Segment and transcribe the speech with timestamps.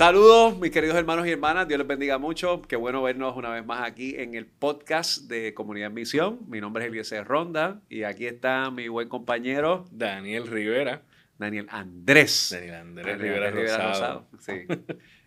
[0.00, 1.68] Saludos, mis queridos hermanos y hermanas.
[1.68, 2.62] Dios les bendiga mucho.
[2.62, 6.38] Qué bueno vernos una vez más aquí en el podcast de Comunidad en Misión.
[6.48, 11.02] Mi nombre es Eliezer Ronda y aquí está mi buen compañero Daniel Rivera.
[11.36, 12.48] Daniel Andrés.
[12.50, 14.26] Daniel Andrés, Rivera, Rosado.
[14.38, 14.52] Sí.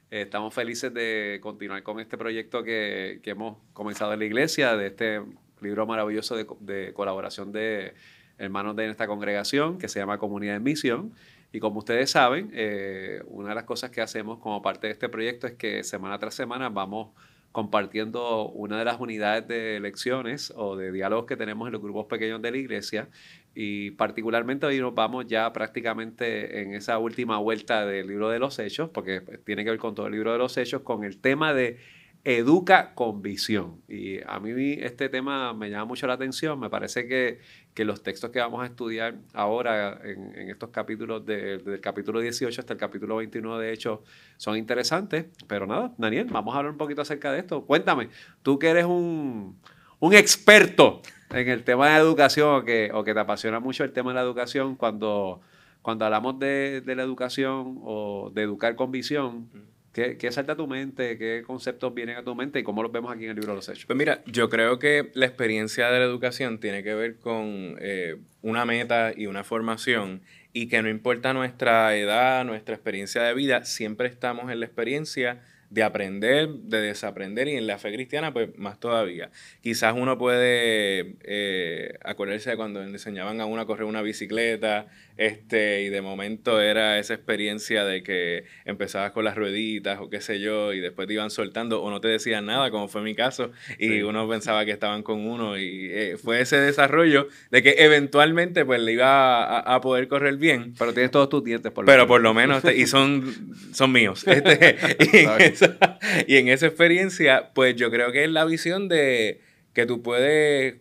[0.10, 4.76] Eh, estamos felices de continuar con este proyecto que, que, hemos comenzado en la iglesia,
[4.76, 5.22] de este
[5.62, 7.94] libro maravilloso de, de colaboración de
[8.40, 11.14] hermanos de esta congregación que se llama Comunidad en Misión.
[11.54, 15.08] Y como ustedes saben, eh, una de las cosas que hacemos como parte de este
[15.08, 17.12] proyecto es que semana tras semana vamos
[17.52, 22.08] compartiendo una de las unidades de lecciones o de diálogos que tenemos en los grupos
[22.08, 23.08] pequeños de la iglesia.
[23.54, 28.58] Y particularmente hoy nos vamos ya prácticamente en esa última vuelta del libro de los
[28.58, 31.54] hechos, porque tiene que ver con todo el libro de los hechos, con el tema
[31.54, 31.78] de
[32.26, 33.82] educa con visión.
[33.88, 36.60] Y a mí este tema me llama mucho la atención.
[36.60, 37.40] Me parece que,
[37.74, 42.62] que los textos que vamos a estudiar ahora en, estos capítulos, de, del capítulo 18
[42.62, 44.04] hasta el capítulo 21 de hecho,
[44.38, 45.26] son interesantes.
[45.48, 47.66] Pero nada, Daniel, vamos a hablar un poquito acerca de esto.
[47.66, 48.10] Cuéntame,
[48.42, 49.60] tú que eres un,
[50.00, 53.92] un experto en el tema de educación o que, o que te apasiona mucho el
[53.92, 55.42] tema de la educación, cuando,
[55.82, 59.50] cuando hablamos de, de la educación o de educar con visión,
[59.94, 61.20] ¿Qué, ¿Qué, salta a tu mente?
[61.20, 62.60] ¿Qué conceptos vienen a tu mente?
[62.60, 63.86] ¿Y cómo los vemos aquí en el libro de los hechos?
[63.86, 68.18] Pues mira, yo creo que la experiencia de la educación tiene que ver con eh,
[68.42, 73.66] una meta y una formación y que no importa nuestra edad, nuestra experiencia de vida,
[73.66, 75.42] siempre estamos en la experiencia
[75.74, 79.32] de aprender, de desaprender y en la fe cristiana pues más todavía.
[79.62, 84.86] Quizás uno puede eh, acordarse de cuando enseñaban a uno a correr una bicicleta
[85.18, 90.22] este, y de momento era esa experiencia de que empezabas con las rueditas o qué
[90.22, 93.16] sé yo, y después te iban soltando o no te decían nada, como fue mi
[93.16, 97.76] caso, y uno pensaba que estaban con uno, y eh, fue ese desarrollo de que
[97.80, 100.74] eventualmente pues le iba a, poder correr bien.
[100.78, 104.26] Pero tienes todos tus dientes, por lo Pero por lo menos, y son, son míos.
[104.34, 108.90] Este, y, en esa, y en esa experiencia, pues yo creo que es la visión
[108.90, 109.42] de
[109.74, 110.76] que tú puedes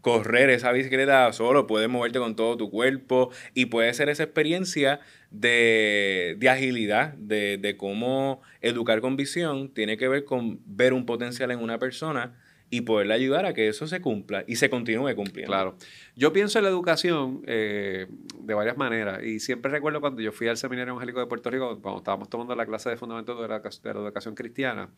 [0.00, 5.00] correr esa bicicleta solo, puedes moverte con todo tu cuerpo y puede ser esa experiencia
[5.30, 11.04] de, de agilidad, de, de, cómo educar con visión tiene que ver con ver un
[11.04, 12.34] potencial en una persona
[12.70, 15.52] y poderle ayudar a que eso se cumpla y se continúe cumpliendo.
[15.52, 15.76] Claro.
[16.16, 18.06] Yo pienso en la educación eh,
[18.40, 21.80] de varias maneras y siempre recuerdo cuando yo fui al Seminario Evangélico de Puerto Rico,
[21.80, 24.90] cuando estábamos tomando la clase de fundamentos de la, de la educación cristiana,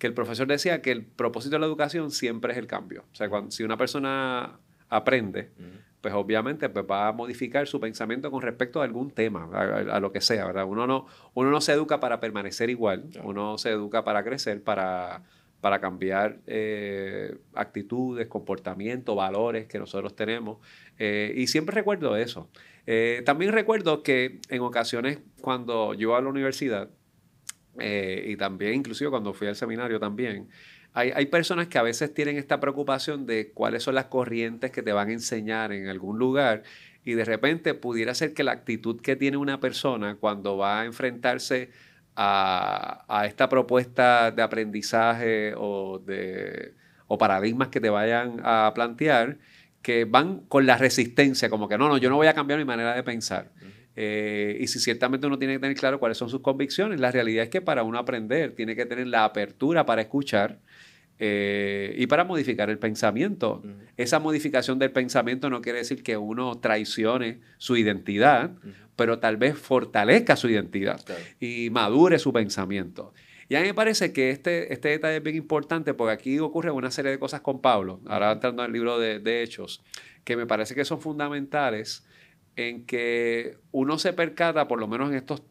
[0.00, 3.04] que el profesor decía que el propósito de la educación siempre es el cambio.
[3.12, 5.50] O sea, cuando, si una persona aprende,
[6.00, 10.10] pues obviamente pues va a modificar su pensamiento con respecto a algún tema, a, lo
[10.10, 10.64] que sea, ¿verdad?
[10.64, 15.22] Uno no, uno no se educa para permanecer igual, uno se educa para crecer, para,
[15.60, 20.58] para cambiar eh, actitudes, comportamientos, valores que nosotros tenemos.
[20.98, 22.48] Eh, y siempre recuerdo eso.
[22.86, 26.88] Eh, también recuerdo que en ocasiones cuando yo a la universidad,
[27.80, 30.48] eh, y también inclusive cuando fui al seminario también,
[30.92, 34.82] hay, hay, personas que a veces tienen esta preocupación de cuáles son las corrientes que
[34.82, 36.64] te van a enseñar en algún lugar
[37.04, 40.84] y de repente pudiera ser que la actitud que tiene una persona cuando va a
[40.84, 41.70] enfrentarse
[42.16, 46.74] a, a esta propuesta de aprendizaje o, de,
[47.06, 49.38] o paradigmas que te vayan a plantear,
[49.82, 52.64] que van con la resistencia, como que no, no, yo no voy a cambiar mi
[52.64, 53.50] manera de pensar.
[54.02, 57.44] Eh, y si ciertamente uno tiene que tener claro cuáles son sus convicciones, la realidad
[57.44, 60.58] es que para uno aprender tiene que tener la apertura para escuchar
[61.18, 63.62] eh, y para modificar el pensamiento.
[63.98, 68.52] Esa modificación del pensamiento no quiere decir que uno traicione su identidad,
[68.96, 70.98] pero tal vez fortalezca su identidad
[71.38, 73.12] y madure su pensamiento.
[73.50, 76.70] Y a mí me parece que este, este detalle es bien importante porque aquí ocurre
[76.70, 79.82] una serie de cosas con Pablo, ahora entrando al libro de, de Hechos,
[80.24, 82.06] que me parece que son fundamentales
[82.56, 85.42] en que uno se percata, por lo menos en estos,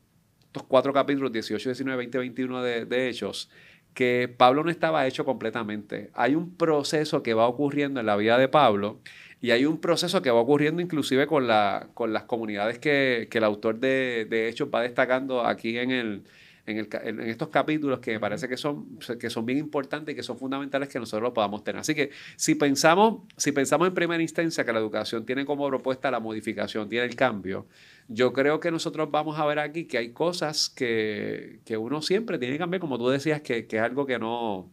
[0.45, 3.49] estos cuatro capítulos, 18, 19, 20, 21 de, de Hechos,
[3.93, 6.11] que Pablo no estaba hecho completamente.
[6.13, 8.99] Hay un proceso que va ocurriendo en la vida de Pablo
[9.41, 13.37] y hay un proceso que va ocurriendo inclusive con, la, con las comunidades que, que
[13.37, 16.23] el autor de, de Hechos va destacando aquí en el,
[16.69, 20.37] en, estos capítulos que me parece que son, que son bien importantes y que son
[20.37, 21.79] fundamentales que nosotros lo podamos tener.
[21.79, 26.11] Así que si pensamos, si pensamos en primera instancia que la educación tiene como propuesta
[26.11, 27.67] la modificación, tiene el cambio,
[28.07, 32.55] yo creo que nosotros vamos a ver aquí que hay cosas que, uno siempre tiene
[32.55, 34.71] que cambiar, como tú decías, que, es algo que no,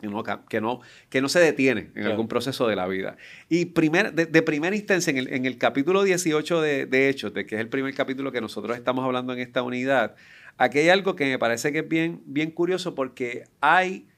[0.00, 0.80] que no, que no,
[1.10, 3.18] que no se detiene en algún proceso de la vida.
[3.50, 7.44] Y primer, de, primera instancia, en el, en el capítulo 18 de, de Hechos, de
[7.44, 10.16] que es el primer capítulo que nosotros estamos hablando en esta unidad,
[10.58, 14.08] Aquí hay algo que me parece que es bien, bien curioso porque hay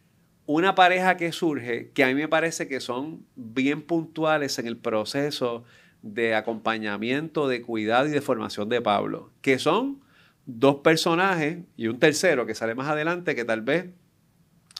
[0.46, 4.76] una pareja que surge que a mí me parece que son bien puntuales en el
[4.76, 5.64] proceso
[6.02, 10.00] de acompañamiento, de cuidado y de formación de Pablo, que son
[10.46, 13.86] dos personajes y un tercero que sale más adelante que tal vez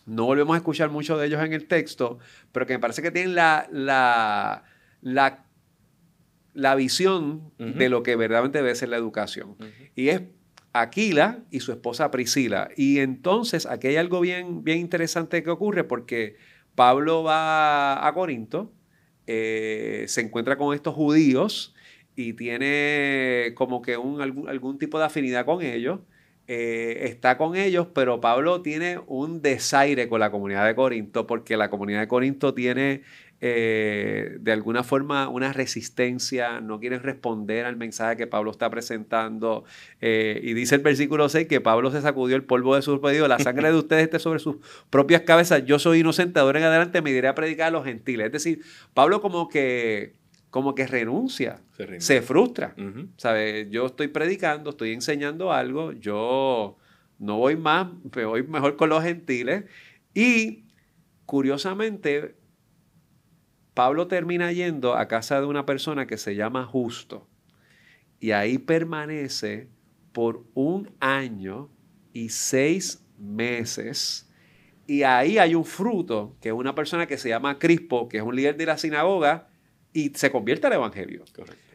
[0.07, 2.19] no volvemos a escuchar mucho de ellos en el texto,
[2.51, 4.65] pero que me parece que tienen la, la,
[5.03, 5.45] la,
[6.55, 9.57] la visión de lo que verdaderamente debe ser la educación.
[9.95, 10.23] Y es
[10.73, 12.69] Aquila y su esposa Priscila.
[12.77, 16.37] Y entonces aquí hay algo bien, bien interesante que ocurre porque
[16.75, 18.73] Pablo va a Corinto,
[19.27, 21.75] eh, se encuentra con estos judíos
[22.15, 26.01] y tiene como que un, algún, tipo de afinidad con ellos.
[26.47, 31.57] Eh, está con ellos, pero Pablo tiene un desaire con la comunidad de Corinto, porque
[31.57, 33.03] la comunidad de Corinto tiene
[33.41, 39.65] eh, de alguna forma una resistencia, no quieren responder al mensaje que Pablo está presentando.
[40.01, 43.29] Eh, y dice el versículo 6 que Pablo se sacudió el polvo de sus pedidos,
[43.29, 44.57] la sangre de ustedes esté sobre sus
[44.91, 48.27] propias cabezas, yo soy inocente, ahora en adelante me diré a predicar a los gentiles.
[48.27, 48.63] Es decir,
[48.95, 50.19] Pablo como que
[50.51, 51.61] como que renuncia,
[51.99, 52.75] se, frustra.
[53.17, 53.69] ¿sabe?
[53.71, 56.79] Yo estoy predicando, estoy enseñando algo, yo
[57.19, 59.65] no voy más, me voy mejor con los gentiles.
[60.15, 60.65] Y
[61.27, 62.35] curiosamente,
[63.79, 67.29] Pablo termina yendo a casa de una persona que se llama Justo
[68.19, 69.69] y ahí permanece
[70.11, 71.71] por un año
[72.13, 74.29] y seis meses.
[74.89, 78.25] Y ahí hay un fruto, que es una persona que se llama Crispo, que es
[78.25, 79.47] un líder de la sinagoga,
[79.93, 81.23] y se convierte al Evangelio.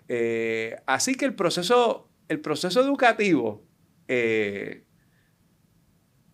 [0.09, 3.63] Eh, así que el proceso, el proceso educativo
[4.09, 4.83] eh,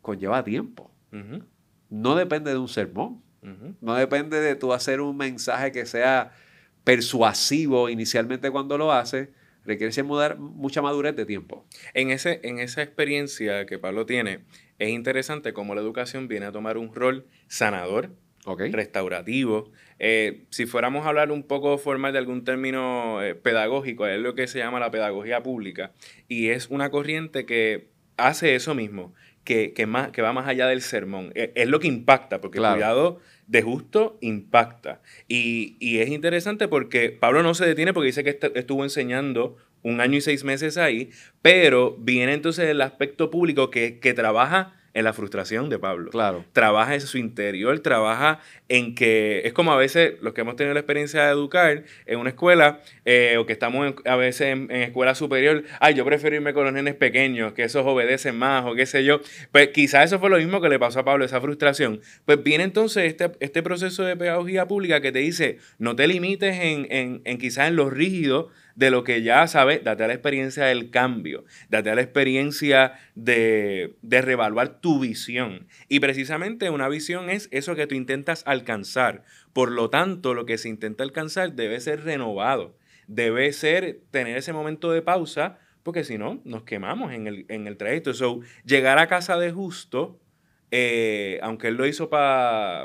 [0.01, 0.91] conlleva tiempo.
[1.91, 3.28] No depende de un sermón.
[3.41, 6.33] No depende de tú hacer un mensaje que sea
[6.83, 9.29] persuasivo inicialmente cuando lo haces.
[9.65, 10.03] Requiere
[10.37, 11.65] mucha madurez de tiempo.
[11.93, 14.39] En, ese, en esa experiencia que Pablo tiene,
[14.79, 18.11] es interesante cómo la educación viene a tomar un rol sanador,
[18.57, 19.71] restaurativo.
[19.99, 24.33] Eh, si fuéramos a hablar un poco formal de algún término eh, pedagógico, es lo
[24.33, 25.91] que se llama la pedagogía pública.
[26.27, 27.89] Y es una corriente que
[28.19, 29.13] hace eso mismo
[29.43, 31.31] que, más, que va más allá del sermón.
[31.35, 35.01] E, es, lo que impacta, porque el cuidado de justo impacta.
[35.27, 40.17] Y, es interesante porque Pablo no se detiene porque dice que estuvo enseñando un año
[40.17, 41.09] y seis meses ahí,
[41.41, 46.11] pero viene entonces el aspecto público que, que trabaja en la frustración de Pablo.
[46.11, 46.45] Claro.
[46.53, 50.73] Trabaja en su interior, trabaja en que es como a veces los que hemos tenido
[50.73, 55.15] la experiencia de educar en una escuela eh, o que estamos a veces en, escuela
[55.15, 58.85] superior, ay, yo prefiero irme con los nenes pequeños, que esos obedecen más o qué
[58.85, 59.21] sé yo.
[59.51, 62.01] Pues quizás eso fue lo mismo que le pasó a Pablo, esa frustración.
[62.25, 66.59] Pues viene entonces este, este proceso de pedagogía pública que te dice, no te limites
[66.59, 68.49] en, en, en quizás en lo rígido
[68.79, 72.93] de lo que ya sabes, date a la experiencia del cambio, date a la experiencia
[73.13, 75.67] de, de revaluar tu visión.
[75.89, 79.25] Y precisamente una visión es eso que tú intentas alcanzar.
[79.51, 82.77] Por lo tanto, lo que se intenta alcanzar debe ser renovado,
[83.07, 87.67] debe ser tener ese momento de pausa, porque si no, nos quemamos en el, en
[87.67, 88.13] el trayecto.
[88.13, 90.21] So, llegar a casa de justo,
[90.71, 92.83] eh, aunque él lo hizo para...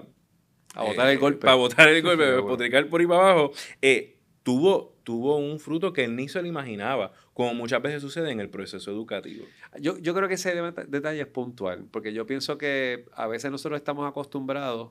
[0.75, 1.43] A botar el golpe.
[1.43, 6.08] Para botar el golpe, para por ahí para abajo, eh, tuvo tuvo un fruto que
[6.08, 9.44] ni se lo imaginaba, como muchas veces sucede en el proceso educativo.
[9.78, 10.54] Yo, yo creo que ese
[10.88, 14.90] detalle es puntual, porque yo pienso que a veces nosotros estamos acostumbrados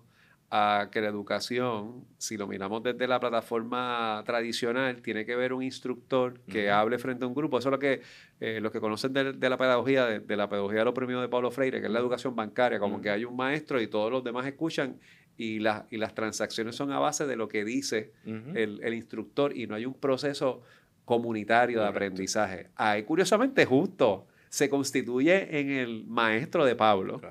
[0.55, 5.63] a que la educación, si lo miramos desde la plataforma tradicional, tiene que ver un
[5.63, 7.57] instructor que hable frente a un grupo.
[7.57, 8.01] Eso es lo que
[8.39, 11.49] eh, los que conocen de, la pedagogía, de, la pedagogía de los premios de Pablo
[11.49, 14.45] Freire, que es la educación bancaria, como que hay un maestro y todos los demás
[14.45, 14.99] escuchan
[15.37, 19.75] y, y las transacciones son a base de lo que dice el, instructor y no
[19.75, 20.61] hay un proceso
[21.05, 22.69] comunitario de aprendizaje.
[22.75, 27.21] Ahí, curiosamente, justo se constituye en el maestro de Pablo.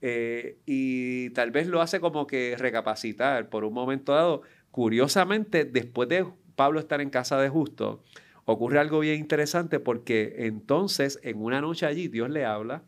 [0.00, 4.42] Eh, y tal vez lo hace como que recapacitar por un momento dado.
[4.70, 6.24] Curiosamente, después de
[6.54, 8.02] Pablo estar en casa de Justo,
[8.44, 12.82] ocurre algo bien interesante porque entonces en una noche allí Dios le habla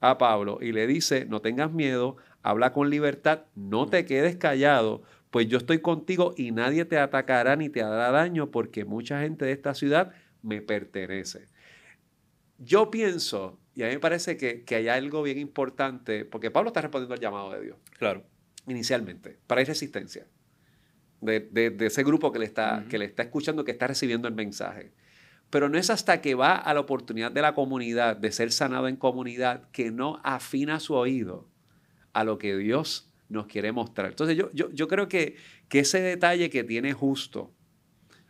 [0.00, 5.02] a Pablo y le dice, no tengas miedo, habla con libertad, no te quedes callado,
[5.30, 9.46] pues yo estoy contigo y nadie te atacará ni te hará daño porque mucha gente
[9.46, 11.48] de esta ciudad me pertenece.
[12.58, 16.82] Yo pienso, y a mí me parece que, hay algo bien importante, porque Pablo está
[16.82, 17.78] respondiendo al llamado de Dios.
[17.98, 18.22] Claro.
[18.68, 20.26] Inicialmente, para ir resistencia.
[21.20, 24.92] De, ese grupo que le, está, que le está escuchando, que está recibiendo el mensaje.
[25.48, 28.86] Pero no es hasta que va a la oportunidad de la comunidad, de ser sanado
[28.86, 31.53] en comunidad, que no afina su oído
[32.14, 34.08] a lo que Dios nos quiere mostrar.
[34.08, 35.36] Entonces yo, yo, creo que,
[35.68, 37.52] que, ese detalle que tiene justo,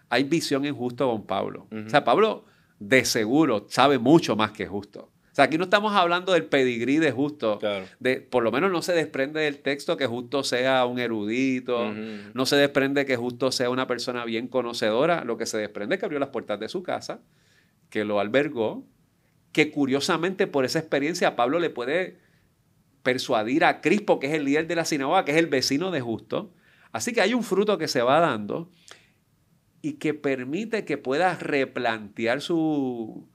[0.09, 1.69] hay visión en justo con Pablo.
[1.87, 2.47] O sea, Pablo
[2.79, 5.11] de seguro sabe mucho más que justo.
[5.35, 7.59] O sea, aquí no estamos hablando del pedigrí de justo.
[7.99, 11.93] De, por lo menos no se desprende del texto que justo sea un erudito,
[12.35, 15.25] no se desprende que justo sea una persona bien conocedora.
[15.25, 17.21] Lo que se desprende es que abrió las puertas de su casa,
[17.91, 18.87] que lo albergó,
[19.51, 22.19] que curiosamente por esa experiencia Pablo le puede
[23.05, 26.01] persuadir a Crispo, que es el líder de la sinagoga, que es el vecino de
[26.01, 26.53] Justo.
[26.91, 28.73] Así que hay un fruto que se va dando
[29.83, 33.29] y que permite que pueda replantear su,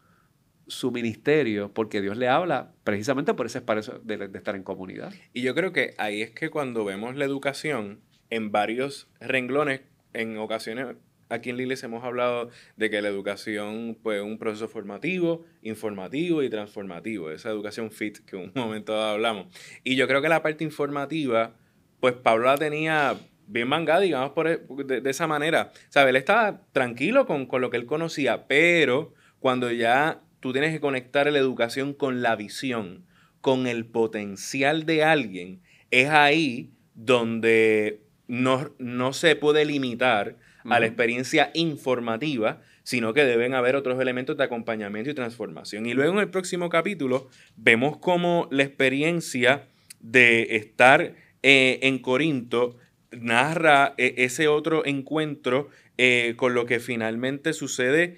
[0.68, 5.14] su ministerio, porque Dios le habla precisamente por ese espacio de, de, estar en comunidad.
[5.34, 9.82] Y yo creo que ahí es que cuando vemos la educación en varios renglones,
[10.14, 10.96] en ocasiones
[11.30, 16.44] aquí en la hemos hablado de que la educación pues, es un proceso formativo, informativo
[16.44, 19.48] y transformativo, esa educación fit que un momento hablamos.
[19.84, 21.56] Y yo creo que la parte informativa,
[22.00, 23.16] pues Pablo la tenía
[23.48, 25.72] bien mangada, digamos, por, e, de, esa manera.
[25.90, 26.10] ¿Sabes?
[26.10, 30.80] Él estaba tranquilo con, con lo que él conocía, pero cuando ya tú tienes que
[30.80, 33.06] conectar la educación con la visión,
[33.42, 40.86] con el potencial de alguien, es ahí donde no, no se puede limitar a la
[40.86, 45.86] experiencia informativa, sino que deben haber otros elementos de acompañamiento y transformación.
[45.86, 49.68] Y luego en el próximo capítulo vemos cómo la experiencia
[50.00, 51.14] de estar
[51.44, 52.78] eh, en Corinto
[53.12, 58.18] narra eh, ese otro encuentro eh, con lo que finalmente sucede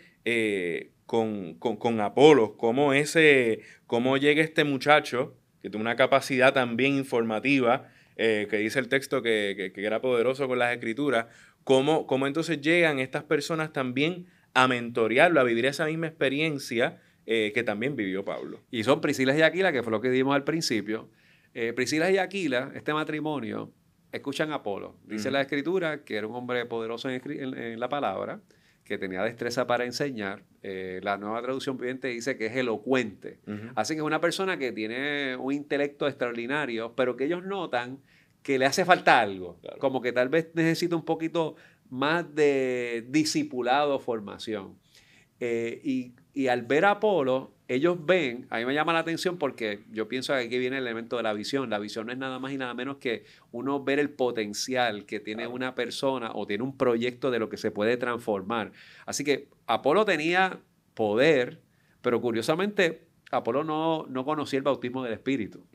[1.06, 7.90] con, con, Apolo, cómo, ese, cómo llega este muchacho, que tiene una capacidad también informativa,
[8.16, 11.26] que dice el texto que, que, era poderoso con las escrituras,
[11.64, 17.52] cómo, cómo entonces llegan estas personas también a mentorearlo, a vivir esa misma experiencia eh,
[17.54, 18.62] que también vivió Pablo.
[18.72, 21.10] Y son Priscila y Aquila, que fue lo que dimos al principio.
[21.54, 23.72] Eh, Priscila y Aquila, este matrimonio,
[24.12, 24.98] escuchan a Apolo.
[25.06, 28.42] Dice la escritura que era un hombre poderoso en, la palabra,
[28.84, 30.44] que tenía destreza para enseñar.
[30.64, 33.40] Eh, la nueva traducción viviente dice que es elocuente.
[33.76, 38.00] Así que es una persona que tiene un intelecto extraordinario, pero que ellos notan
[38.44, 41.56] que le hace falta algo, como que tal vez necesita un poquito
[41.90, 44.80] más de discipulado, formación.
[45.40, 49.38] Eh, y, y, al ver a Apolo, ellos ven, a mí me llama la atención
[49.38, 51.70] porque yo pienso que aquí viene el elemento de la visión.
[51.70, 55.20] La visión no es nada más y nada menos que uno ver el potencial que
[55.20, 58.72] tiene una persona o tiene un proyecto de lo que se puede transformar.
[59.06, 60.60] Así que Apolo tenía
[60.94, 61.62] poder,
[62.02, 65.66] pero curiosamente Apolo no, no conocía el bautismo del Espíritu.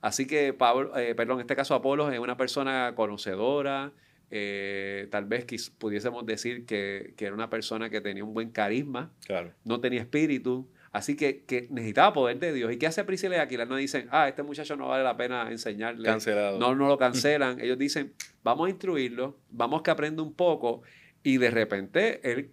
[0.00, 3.92] Así que, Pablo, eh, perdón, en este caso Apolo es una persona conocedora,
[4.30, 5.44] eh, tal vez
[5.76, 9.52] pudiésemos decir que, era una persona que tenía un buen carisma, claro.
[9.62, 12.72] no tenía espíritu, así que, que, necesitaba poder de Dios.
[12.72, 13.66] ¿Y qué hace Priscila y Aquila?
[13.66, 16.04] No dicen, ah, este muchacho no vale la pena enseñarle.
[16.04, 16.58] Cancelado.
[16.58, 17.60] No, no lo cancelan.
[17.60, 20.80] Ellos dicen, vamos a instruirlo, vamos que aprenda un poco,
[21.22, 22.52] y de repente él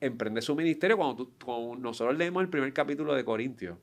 [0.00, 3.76] emprende su ministerio cuando, cuando nosotros leemos el primer capítulo de Corintios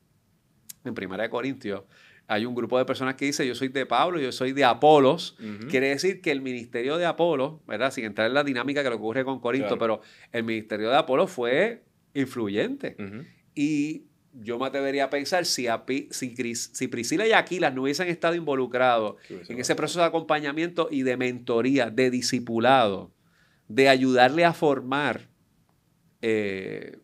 [0.88, 1.82] en Primera de Corintios,
[2.28, 5.36] hay un grupo de personas que dice yo soy de Pablo, yo soy de Apolos.
[5.70, 7.92] Quiere decir que el ministerio de Apolo, ¿verdad?
[7.92, 10.00] Sin entrar en la dinámica que le ocurre con Corinto, pero
[10.32, 12.96] el ministerio de Apolo fue influyente.
[13.54, 15.66] Y yo me atrevería a pensar si,
[16.10, 21.02] si, si, Priscila y Aquilas no hubiesen estado involucrados en ese proceso de acompañamiento y
[21.02, 23.12] de mentoría, de discipulado,
[23.68, 25.28] de ayudarle a formar,
[26.22, 26.98] eh,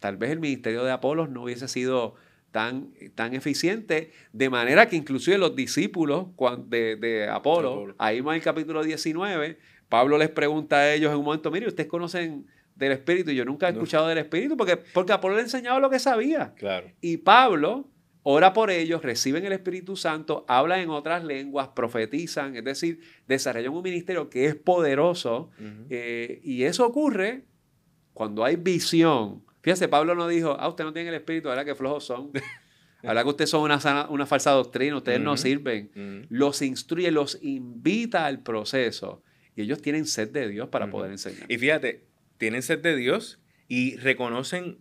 [0.00, 2.16] tal vez el ministerio de Apolos no hubiese sido
[2.52, 6.28] tan, tan eficiente, de manera que inclusive los discípulos
[6.66, 11.18] de, de Apolo, ahí más en el capítulo 19, Pablo les pregunta a ellos en
[11.18, 14.76] un momento, mire, ustedes conocen del Espíritu, y yo nunca he escuchado del Espíritu, porque,
[14.76, 16.54] porque Apolo le enseñaba lo que sabía.
[16.54, 16.90] Claro.
[17.00, 17.88] Y Pablo
[18.22, 23.72] ora por ellos, reciben el Espíritu Santo, hablan en otras lenguas, profetizan, es decir, desarrollan
[23.72, 25.50] un ministerio que es poderoso,
[25.90, 27.44] eh, y eso ocurre
[28.12, 31.74] cuando hay visión, Fíjese, Pablo no dijo, ah, usted no tiene el espíritu, ahora que
[31.74, 32.32] flojos son.
[33.04, 36.26] Ahora que ustedes son una, una falsa doctrina, ustedes no sirven.
[36.28, 39.24] Los instruye, los invita al proceso.
[39.56, 41.50] Y ellos tienen sed de Dios para poder enseñar.
[41.50, 42.06] Y fíjate,
[42.38, 44.78] tienen sed de Dios y reconocen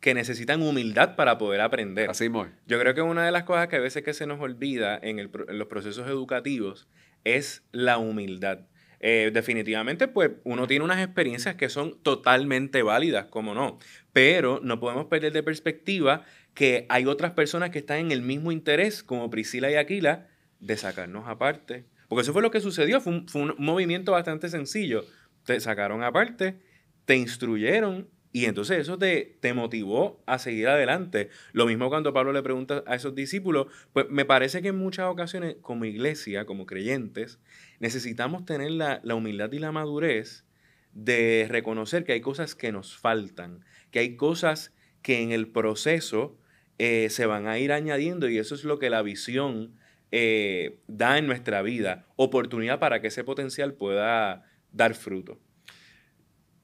[0.00, 2.10] que necesitan humildad para poder aprender.
[2.10, 2.48] Así muy.
[2.66, 5.18] Yo creo que una de las cosas que a veces que se nos olvida en,
[5.18, 6.88] en los procesos educativos
[7.24, 8.66] es la humildad.
[9.04, 13.80] Eh, definitivamente, pues uno tiene unas experiencias que son totalmente válidas, como no,
[14.12, 18.52] pero no podemos perder de perspectiva que hay otras personas que están en el mismo
[18.52, 20.28] interés, como Priscila y Aquila,
[20.60, 21.84] de sacarnos aparte.
[22.08, 25.04] Porque eso fue lo que sucedió, fue un, fue un movimiento bastante sencillo.
[25.44, 26.60] Te sacaron aparte,
[27.04, 31.28] te instruyeron y entonces eso te, te, motivó a seguir adelante.
[31.52, 35.06] Lo mismo cuando Pablo le pregunta a esos discípulos, pues me parece que en muchas
[35.06, 37.40] ocasiones como iglesia, como creyentes,
[37.82, 40.44] necesitamos tener la, humildad y la madurez
[40.92, 44.72] de reconocer que hay cosas que nos faltan, que hay cosas
[45.02, 46.38] que en el proceso
[46.78, 49.74] eh, se van a ir añadiendo y eso es lo que la visión
[50.12, 55.40] eh, da en nuestra vida, oportunidad para que ese potencial pueda dar fruto.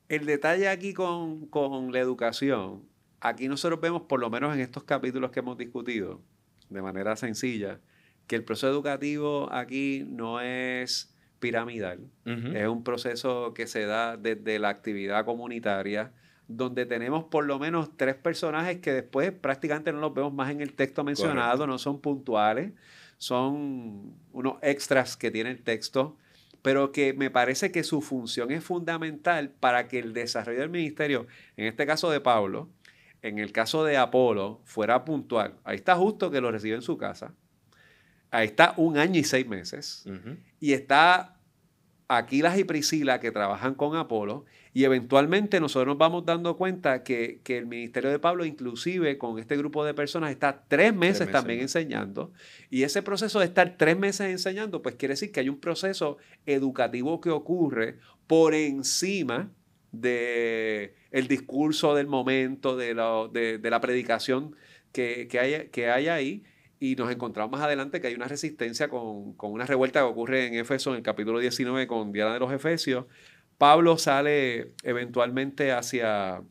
[0.08, 1.48] El detalle aquí con,
[1.90, 2.88] la educación
[3.20, 6.22] aquí nosotros vemos, por lo menos en estos capítulos que hemos discutido,
[6.70, 7.80] de manera sencilla,
[8.28, 14.58] que el proceso educativo aquí no es piramidal, es un proceso que se da desde
[14.58, 16.12] la actividad comunitaria,
[16.47, 20.61] donde tenemos por lo menos tres personajes que después prácticamente no los vemos más en
[20.61, 22.73] el texto mencionado, no son puntuales,
[23.16, 26.16] son unos extras que tiene el texto,
[26.62, 31.26] pero que me parece que su función es fundamental para que el desarrollo del ministerio,
[31.56, 32.68] en este caso de Pablo,
[33.23, 35.54] en el caso de Apolo, fuera puntual.
[35.64, 37.35] Ahí está justo que lo recibe en su casa.
[38.30, 40.04] Ahí está un año y seis meses.
[40.61, 41.38] Y está
[42.08, 44.47] Aquilas y Priscila que trabajan con Apolo.
[44.73, 49.56] Y eventualmente nosotros nos vamos dando cuenta que, el ministerio de Pablo inclusive con este
[49.56, 52.32] grupo de personas está tres meses, también enseñando.
[52.70, 56.18] Y ese proceso de estar tres meses enseñando pues quiere decir que hay un proceso
[56.47, 59.50] educativo que ocurre por encima
[59.92, 64.54] de el discurso del momento, de, la predicación
[64.92, 66.44] que, que, hay, que hay ahí
[66.80, 70.54] y nos encontramos más adelante que hay una resistencia con, una revuelta que ocurre en
[70.54, 73.06] Éfeso en el capítulo 19 con Diana de los Efesios.
[73.58, 76.42] Pablo sale eventualmente hacia,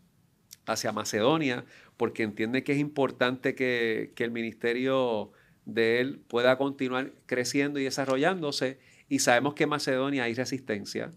[0.65, 1.65] hacia Macedonia
[1.95, 5.31] porque entiende que es importante que, el ministerio
[5.65, 8.79] de él pueda continuar creciendo y desarrollándose.
[9.09, 11.11] Y sabemos que en Macedonia hay resistencia.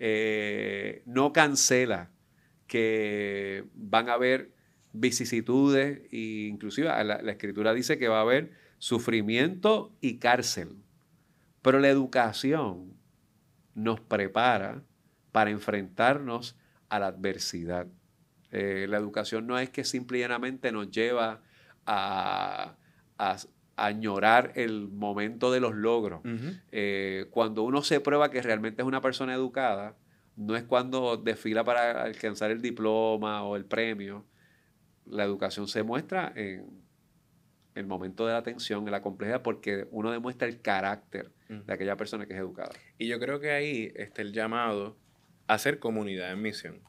[0.00, 2.10] Eh, no cancela
[2.66, 4.50] que van a haber
[4.92, 10.76] vicisitudes e inclusive la, escritura dice que va a haber sufrimiento y cárcel.
[11.62, 12.94] Pero la educación
[13.74, 14.82] nos prepara
[15.32, 16.56] para enfrentarnos
[16.88, 17.86] a la adversidad.
[18.50, 21.42] Eh, la educación no es que simplemente nos lleva
[21.86, 22.76] a,
[23.76, 26.20] añorar el momento de los logros.
[26.72, 29.96] Eh, cuando uno se prueba que realmente es una persona educada,
[30.36, 34.24] no es cuando desfila para alcanzar el diploma o el premio,
[35.10, 36.82] la educación se muestra en
[37.74, 41.96] el momento de la atención, en la complejidad, porque uno demuestra el carácter de aquella
[41.96, 42.70] persona que es educada.
[42.98, 44.96] Y yo creo que ahí está el llamado
[45.46, 46.80] a ser comunidad en misión.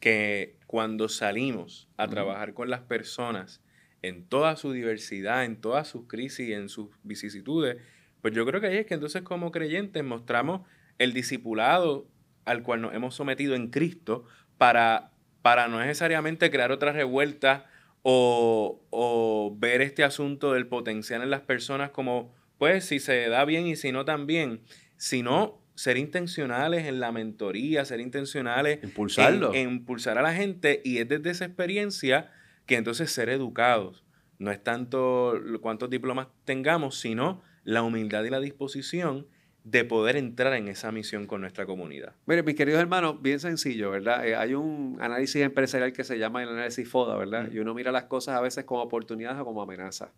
[0.00, 3.60] Que cuando salimos a trabajar con las personas
[4.02, 7.78] en toda su diversidad, en todas sus crisis, en sus vicisitudes,
[8.22, 10.62] pues yo creo que ahí es que entonces como creyentes mostramos
[10.98, 12.06] el discipulado
[12.44, 14.24] al cual nos hemos sometido en Cristo
[14.56, 15.12] para
[15.48, 17.64] para no necesariamente crear otra revuelta
[18.02, 23.66] o, ver este asunto del potencial en las personas como, pues, si se da bien
[23.66, 24.60] y si no también,
[24.98, 29.54] sino ser intencionales en la mentoría, ser intencionales Impulsarlo.
[29.54, 32.30] En, impulsar a la gente y es desde esa experiencia
[32.66, 34.04] que entonces ser educados.
[34.38, 35.32] No es tanto
[35.62, 39.26] cuántos diplomas tengamos, sino la humildad y la disposición
[39.70, 42.14] de poder entrar en esa misión con nuestra comunidad.
[42.26, 44.26] Mire, mis queridos hermanos, bien sencillo, ¿verdad?
[44.26, 47.50] Eh, hay un análisis empresarial que se llama el análisis FODA, ¿verdad?
[47.52, 50.10] Y uno mira las cosas a veces como oportunidades o como amenazas.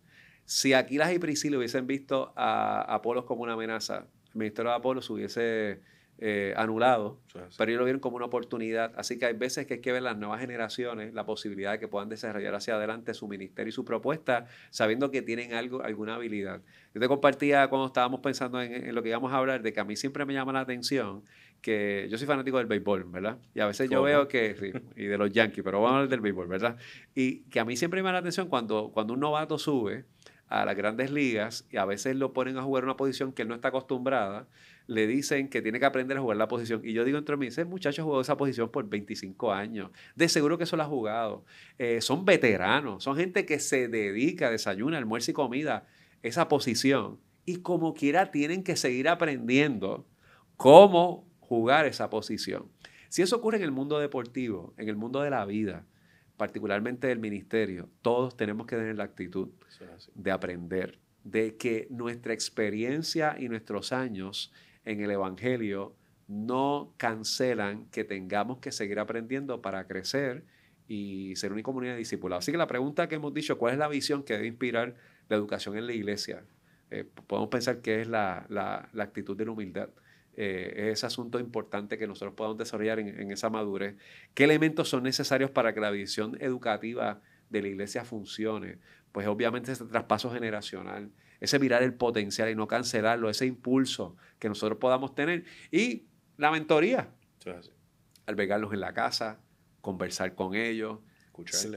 [0.45, 5.11] Si Aquilas y Priscila hubiesen visto a Apolos como una amenaza, el ministerio de Apolos
[5.11, 5.81] hubiese
[6.23, 7.19] eh, anulado,
[7.57, 8.93] pero ellos lo vieron como una oportunidad.
[8.97, 11.89] Así que hay veces que hay que ver las nuevas generaciones, la posibilidad de que
[11.89, 16.61] puedan desarrollar hacia adelante su ministerio y su propuesta, sabiendo que tienen algo, alguna habilidad.
[16.95, 19.85] Yo te compartía cuando estábamos pensando en, lo que íbamos a hablar, de que a
[19.85, 21.23] mí siempre me llama la atención
[21.63, 23.39] que yo soy fanático del béisbol, ¿verdad?
[23.55, 26.21] Y a veces yo veo que, y de los Yankees, pero vamos a hablar del
[26.21, 26.77] béisbol, ¿verdad?
[27.15, 30.05] Y que a mí siempre me llama la atención cuando, cuando un novato sube
[30.51, 33.49] a las grandes ligas y a veces lo ponen a jugar una posición que él
[33.49, 34.47] no está acostumbrada
[34.91, 36.81] le dicen que tiene que aprender a jugar la posición.
[36.83, 39.93] Y yo digo entre mí, ese muchacho jugó esa posición por 25 años.
[40.17, 41.45] De seguro que eso lo ha jugado.
[41.79, 45.87] Eh, son veteranos, son gente que se dedica, desayuna, almuerzo y comida,
[46.25, 47.21] esa posición.
[47.47, 50.09] Y como quiera tienen que seguir aprendiendo
[50.57, 52.67] cómo jugar esa posición.
[53.09, 55.87] Si eso ocurre en el mundo deportivo, en el mundo de la vida,
[56.41, 59.51] particularmente del ministerio, todos tenemos que tener la actitud
[60.15, 64.51] de aprender, de que nuestra experiencia y nuestros años
[64.87, 65.95] en el Evangelio
[66.29, 70.47] no cancelan que tengamos que seguir aprendiendo para crecer
[70.89, 72.45] y ser una comunidad de discipulados.
[72.45, 74.95] Así que la pregunta que hemos dicho, ¿cuál es la visión que debe inspirar
[75.29, 76.43] la educación en la iglesia?
[76.91, 78.47] Eh, podemos pensar que es la,
[78.99, 79.91] actitud de la humildad.
[80.37, 83.97] Eh, es ese asunto importante que nosotros podamos desarrollar en, en, esa madurez.
[84.35, 88.79] ¿Qué elementos son necesarios para que la visión educativa de la iglesia funcione?
[89.13, 94.49] Pues obviamente ese traspaso generacional, ese mirar el potencial y no cancelarlo, ese impulso que
[94.49, 95.45] nosotros podamos tener.
[95.71, 97.09] Y la mentoría,
[98.27, 99.41] albergarlos en la casa,
[99.81, 101.01] conversar con ellos,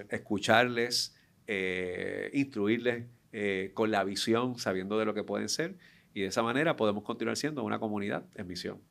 [0.10, 1.16] escucharles,
[1.48, 5.76] eh, instruirles eh, con la visión, sabiendo de lo que pueden ser.
[6.14, 8.82] Y de esa manera podemos continuar siendo una comunidad en misión.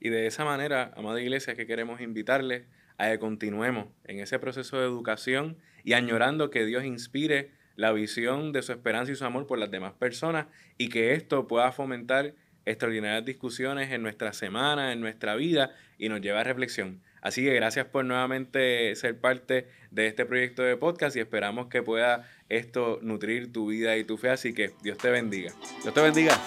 [0.00, 2.64] Y de esa manera, amada iglesia, que queremos invitarles
[2.98, 8.52] a que continuemos en ese proceso de educación y añorando que Dios inspire la visión
[8.52, 10.46] de su esperanza y su amor por las demás personas
[10.78, 12.34] y que esto pueda fomentar
[12.64, 17.02] extraordinarias discusiones en nuestra semana, en nuestra vida y nos lleva a reflexión.
[17.26, 21.82] Así que gracias por nuevamente ser parte de este proyecto de podcast y esperamos que
[21.82, 24.30] pueda esto nutrir tu vida y tu fe.
[24.30, 25.52] Así que Dios te bendiga.
[25.82, 26.40] Dios te bendiga.